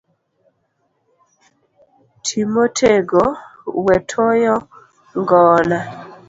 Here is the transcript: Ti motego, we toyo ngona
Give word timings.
Ti 2.23 2.39
motego, 2.53 3.21
we 3.85 3.95
toyo 4.09 4.55
ngona 5.19 5.77